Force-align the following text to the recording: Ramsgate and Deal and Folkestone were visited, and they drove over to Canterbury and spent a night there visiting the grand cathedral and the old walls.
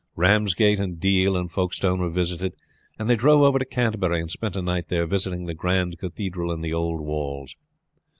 Ramsgate 0.15 0.79
and 0.79 0.99
Deal 0.99 1.37
and 1.37 1.51
Folkestone 1.51 1.99
were 1.99 2.09
visited, 2.09 2.55
and 2.97 3.07
they 3.07 3.15
drove 3.15 3.43
over 3.43 3.59
to 3.59 3.65
Canterbury 3.65 4.19
and 4.19 4.31
spent 4.31 4.55
a 4.55 4.61
night 4.63 4.87
there 4.87 5.05
visiting 5.05 5.45
the 5.45 5.53
grand 5.53 5.99
cathedral 5.99 6.51
and 6.51 6.63
the 6.63 6.73
old 6.73 7.01
walls. 7.01 7.55